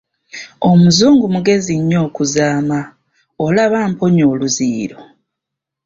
Omuzungu 0.69 1.25
mugezi 1.33 1.73
nnyo 1.79 1.97
okuzaama, 2.07 2.79
olaba 3.45 3.77
amponya 3.87 4.23
oluziyiro! 4.33 4.99